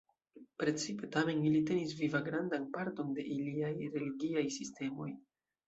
Precipe 0.61 1.09
tamen 1.15 1.43
ili 1.49 1.59
tenis 1.71 1.93
viva 1.99 2.23
grandan 2.29 2.67
parton 2.79 3.13
de 3.21 3.29
iliaj 3.39 3.71
religiaj 3.85 4.49
sistemoj. 4.59 5.11